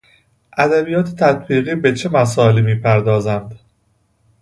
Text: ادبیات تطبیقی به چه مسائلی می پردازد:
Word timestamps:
ادبیات 0.57 1.15
تطبیقی 1.15 1.75
به 1.75 1.93
چه 1.93 2.09
مسائلی 2.09 2.61
می 2.61 2.75
پردازد: 2.75 3.51